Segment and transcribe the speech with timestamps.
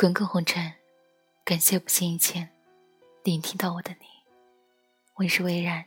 [0.00, 0.74] 滚滚红尘，
[1.44, 2.50] 感谢不经意间
[3.24, 4.06] 聆听到我的你。
[5.16, 5.86] 我是微然，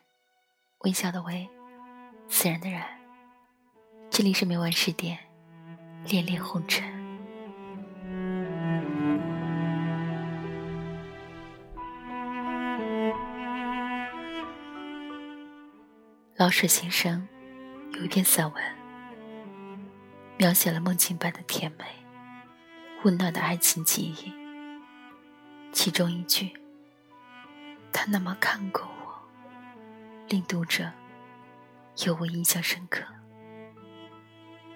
[0.80, 1.48] 微笑的微，
[2.28, 2.86] 自然的然。
[4.10, 5.18] 这里是每晚十点，
[6.04, 6.84] 恋恋红尘。
[16.36, 17.26] 老舍先生
[17.94, 18.62] 有一篇散文，
[20.36, 21.86] 描写了梦境般的甜美。
[23.04, 24.32] 温暖的爱情记忆，
[25.72, 26.52] 其中一句
[27.92, 29.28] “他那么看过我”，
[30.30, 30.92] 令读者
[32.06, 33.04] 尤为印象深刻。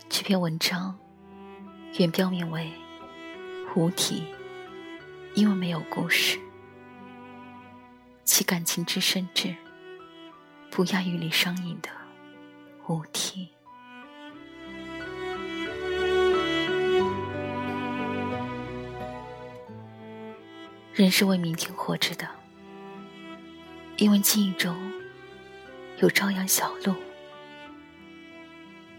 [0.10, 0.98] 这篇文章
[2.00, 2.74] 原标名为
[3.80, 4.24] 《无题》，
[5.36, 6.40] 因为没有故事，
[8.24, 9.56] 其感情之深挚，
[10.72, 11.90] 不亚于李商隐的
[12.92, 13.50] 《无题》。
[20.96, 22.26] 人是为明天活着的，
[23.98, 24.74] 因为记忆中
[25.98, 26.96] 有朝阳小路。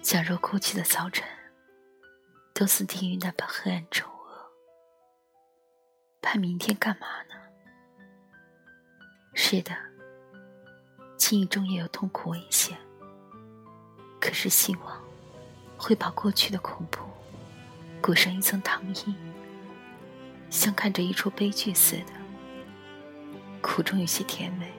[0.02, 1.26] 假如过去的早晨
[2.52, 4.52] 都似地狱那般黑暗丑恶，
[6.20, 7.34] 盼明天干嘛呢？
[9.32, 9.74] 是的，
[11.16, 12.76] 记忆中也有痛苦危险，
[14.20, 15.02] 可是希望
[15.78, 17.00] 会把过去的恐怖
[18.02, 19.14] 裹上一层糖衣。
[20.50, 22.12] 像看着一出悲剧似的，
[23.60, 24.72] 苦中有些甜美。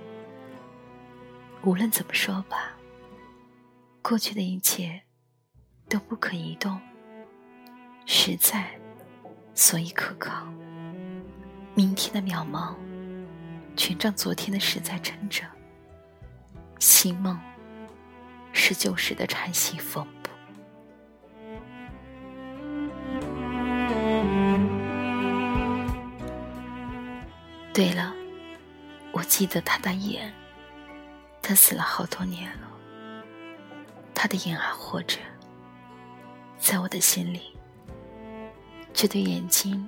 [1.64, 2.74] 无论怎么说吧，
[4.02, 5.02] 过去的一切
[5.90, 6.80] 都不可移动，
[8.06, 8.80] 实在，
[9.54, 10.48] 所以可靠。
[11.76, 12.76] 明天的渺茫，
[13.76, 15.44] 全仗昨天的实在撑着。
[16.80, 17.38] 新梦，
[18.54, 20.08] 是旧时的禅息风。
[27.78, 28.12] 对了，
[29.12, 30.34] 我记得他的眼，
[31.44, 32.68] 他死了好多年了，
[34.16, 35.20] 他的眼还活着，
[36.58, 37.56] 在我的心里。
[38.96, 39.88] 这对眼睛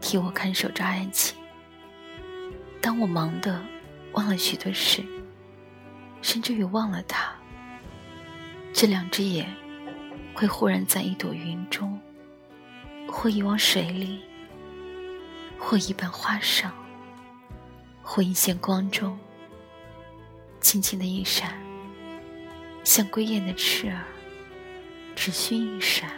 [0.00, 1.38] 替我看守着爱情。
[2.82, 3.62] 当我忙得
[4.14, 5.04] 忘了许多事，
[6.22, 7.32] 甚至于忘了他，
[8.72, 9.48] 这两只眼
[10.34, 12.00] 会忽然在一朵云中，
[13.08, 14.24] 或一汪水里，
[15.56, 16.74] 或一瓣花上。
[18.08, 19.18] 或一线光中，
[20.60, 21.60] 轻轻的一闪，
[22.84, 24.04] 像归雁的翅儿，
[25.16, 26.08] 只需一闪，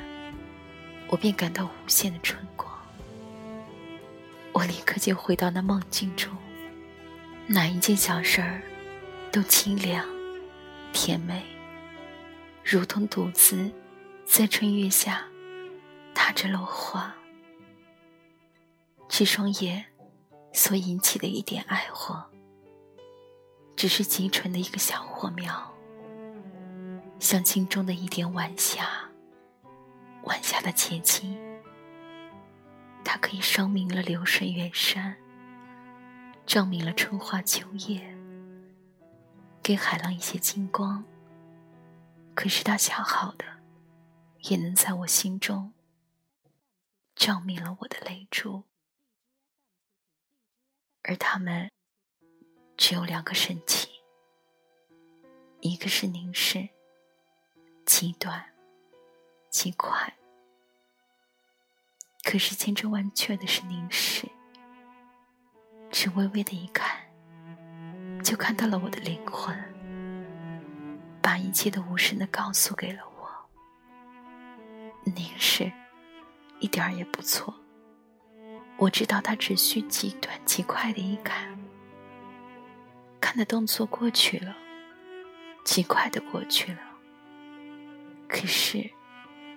[1.08, 2.70] 我便感到无限的春光。
[4.52, 6.30] 我立刻就回到那梦境中，
[7.46, 8.60] 哪一件小事儿
[9.32, 10.06] 都清凉、
[10.92, 11.42] 甜美，
[12.62, 13.72] 如同独自
[14.26, 15.24] 在春月下
[16.14, 17.16] 踏着落花，
[19.08, 19.86] 这双眼。
[20.58, 22.20] 所引起的一点爱火，
[23.76, 25.72] 只是极纯的一个小火苗，
[27.20, 29.08] 像镜中的一点晚霞。
[30.24, 31.38] 晚霞的结晶，
[33.04, 35.16] 它可以烧明了流水远山，
[36.44, 38.18] 照明了春花秋叶，
[39.62, 41.04] 给海浪一些金光。
[42.34, 43.44] 可是它恰好的，
[44.50, 45.72] 也能在我心中
[47.14, 48.64] 照明了我的泪珠。
[51.08, 51.70] 而他们
[52.76, 53.90] 只有两个神情，
[55.62, 56.68] 一个是凝视，
[57.86, 58.44] 极短，
[59.48, 60.12] 极快；
[62.24, 64.28] 可是千真万确的是凝视，
[65.90, 67.00] 只微微的一看，
[68.22, 69.56] 就看到了我的灵魂，
[71.22, 73.50] 把一切都无声的告诉给了我。
[75.04, 75.72] 凝视，
[76.60, 77.58] 一点儿也不错。
[78.78, 81.58] 我知道他只需极短极快的一看，
[83.20, 84.54] 看的动作过去了，
[85.64, 86.78] 极快的过去了。
[88.28, 88.88] 可是，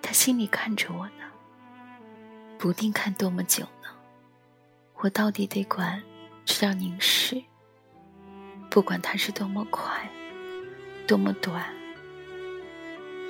[0.02, 1.24] 他心里看着我呢，
[2.58, 3.88] 不定看多么久呢。
[4.96, 6.02] 我到底得管
[6.44, 7.40] 这样凝视，
[8.68, 10.10] 不管它是多么快，
[11.06, 11.72] 多么短，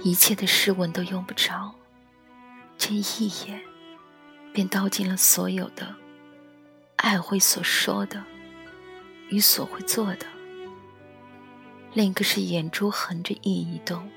[0.02, 1.74] 一切的诗文都用不着，
[2.78, 3.71] 这一眼。
[4.52, 5.94] 便道尽了所有的
[6.96, 8.22] 爱会所说的
[9.30, 10.26] 与所会做的。
[11.94, 14.10] 另一个是眼珠横着一移动，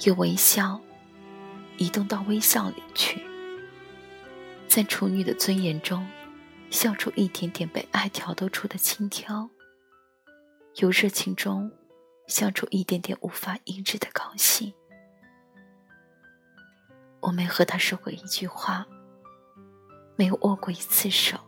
[0.00, 0.80] 由微笑
[1.76, 3.22] 移动到微笑里去，
[4.68, 6.06] 在处女的尊严中
[6.70, 9.50] 笑出一点点被爱挑逗出的轻佻，
[10.76, 11.70] 由热情中
[12.26, 14.72] 笑出一点点无法抑制的高兴。
[17.20, 18.86] 我没和他说过一句话。
[20.16, 21.38] 没有握过一次手，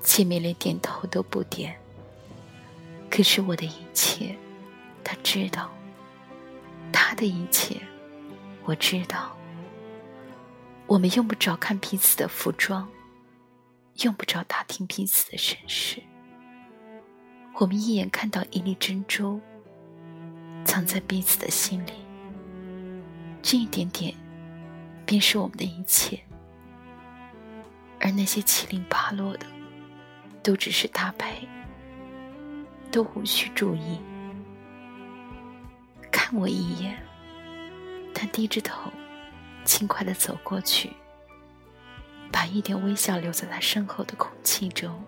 [0.00, 1.76] 见面连点头都不点。
[3.10, 4.36] 可是我的一切，
[5.04, 5.68] 他知道；
[6.92, 7.80] 他的一切，
[8.64, 9.36] 我知道。
[10.86, 12.88] 我们用不着看彼此的服装，
[14.02, 16.02] 用不着打听彼此的身世。
[17.54, 19.40] 我们一眼看到一粒珍珠，
[20.64, 21.92] 藏在彼此的心里。
[23.40, 24.12] 这一点点，
[25.06, 26.20] 便是我们的一切。
[28.04, 29.46] 而那些七零八落的，
[30.42, 31.48] 都只是搭配，
[32.92, 33.98] 都无需注意。
[36.12, 37.02] 看我一眼，
[38.12, 38.92] 他低着头。
[39.64, 40.92] 轻快的走过去，
[42.30, 45.02] 把一点微笑留在他身后的空气中，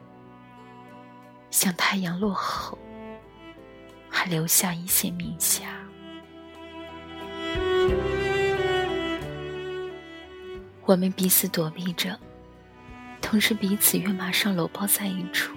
[1.50, 2.78] 像太阳落后，
[4.08, 5.64] 还留下一些明霞。
[10.86, 12.18] 我们彼此躲避着，
[13.28, 15.52] 同时彼此约马上搂抱在一处。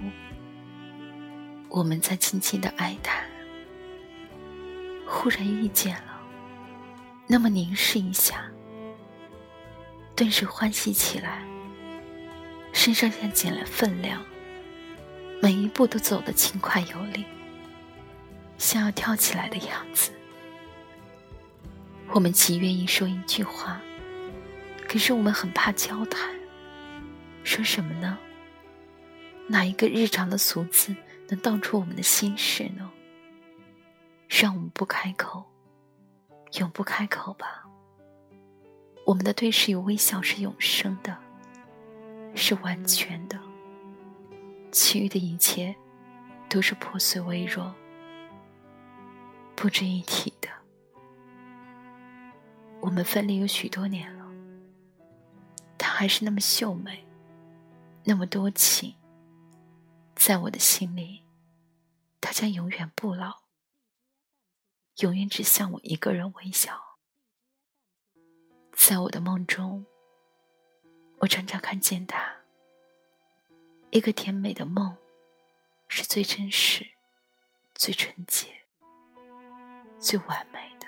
[1.70, 3.24] 我们在轻轻的哀叹，
[5.06, 6.20] 忽然遇见了，
[7.28, 8.44] 那么凝视一下。
[10.16, 11.44] 顿时欢喜起来，
[12.74, 14.20] 身上像减了分量，
[15.40, 17.24] 每一步都走得轻快有力，
[18.58, 20.10] 像要跳起来的样子。
[22.08, 23.80] 我们极愿意说一句话，
[24.88, 26.39] 可是我们很怕交谈。
[27.44, 28.18] 说什么呢？
[29.48, 30.96] 哪一个日常的俗字
[31.28, 32.92] 能道出我们的心事呢？
[34.28, 35.44] 让我们不开口，
[36.60, 37.66] 永不开口吧。
[39.06, 41.18] 我们的对视与微笑是永生的，
[42.36, 43.40] 是完全的。
[44.72, 45.76] 其余的一切
[46.48, 47.74] 都是破碎微弱、
[49.56, 50.48] 不值一提的。
[52.80, 54.28] 我们分离有许多年了，
[55.76, 57.04] 她还是那么秀美，
[58.04, 58.96] 那么多情。
[60.16, 61.24] 在我的心里，
[62.20, 63.44] 她将永远不老，
[64.98, 66.98] 永远只向我一个人微笑。
[68.74, 69.86] 在我的梦中，
[71.20, 72.38] 我常常看见他。
[73.92, 74.98] 一个甜美的梦，
[75.88, 76.86] 是最真实、
[77.74, 78.48] 最纯洁、
[80.00, 80.79] 最完美。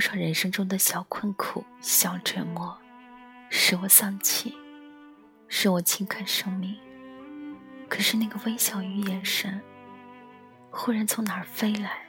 [0.00, 2.78] 多少人生中的小困苦、小折磨，
[3.50, 4.56] 使我丧气，
[5.46, 6.74] 使我轻看生命。
[7.86, 9.60] 可是那个微笑与眼神。
[10.70, 12.08] 忽然从哪儿飞来？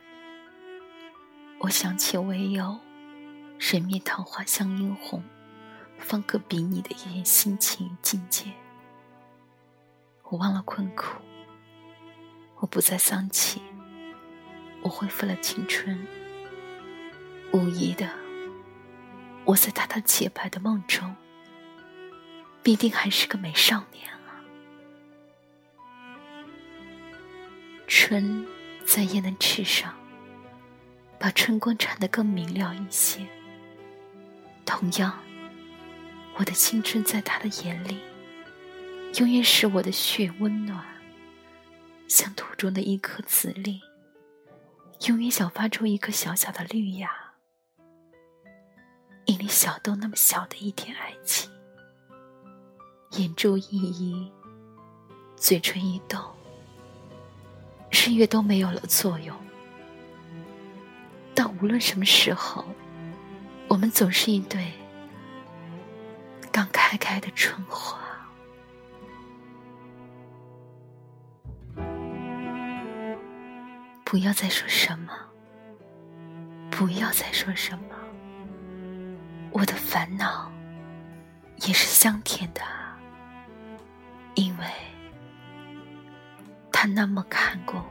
[1.60, 2.80] 我想起唯有
[3.60, 5.22] 人面桃花相映红，
[5.98, 8.54] 方可比拟的一眼心情与境界。
[10.30, 11.20] 我忘了困苦，
[12.60, 13.62] 我不再丧气，
[14.82, 16.08] 我恢复了青春。
[17.54, 18.10] 无疑的，
[19.44, 21.16] 我在他的洁白的梦中，
[22.64, 24.40] 必定还是个美少年啊。
[27.88, 28.48] 春
[28.86, 29.94] 在夜的翅上，
[31.20, 33.26] 把春光缠得更明亮一些。
[34.66, 35.20] 同样，
[36.36, 38.00] 我的青春在他的眼里，
[39.20, 40.82] 永远使我的血温暖，
[42.08, 43.82] 像土中的一颗籽粒，
[45.08, 47.12] 永远想发出一颗小小的绿芽。
[49.42, 51.50] 一粒小豆那么小的一点爱情，
[53.14, 54.32] 眼珠一移，
[55.36, 56.22] 嘴唇一动。
[57.90, 59.36] 日月都没有了作用，
[61.34, 62.64] 但无论什么时候，
[63.68, 64.74] 我们总是一对
[66.52, 68.00] 刚开开的春花。
[74.06, 75.12] 不要再说什么，
[76.70, 77.96] 不要再说什么，
[79.52, 80.52] 我的烦恼
[81.68, 82.62] 也是香甜的，
[84.36, 84.66] 因为。
[86.72, 87.84] 他那么看过我。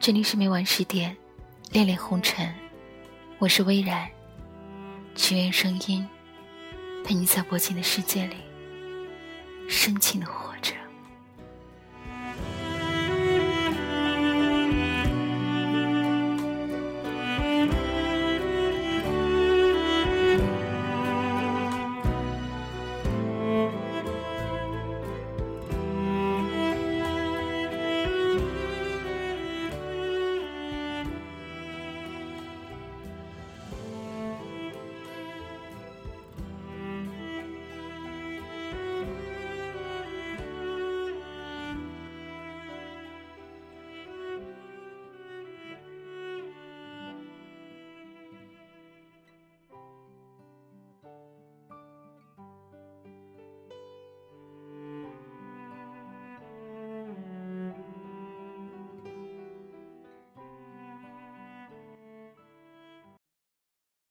[0.00, 1.16] 这里是每晚十点，
[1.70, 2.52] 恋恋红尘，
[3.38, 4.10] 我是微然，
[5.14, 6.04] 只愿声音
[7.04, 8.36] 陪你在薄情的世界里
[9.68, 10.43] 深情的活。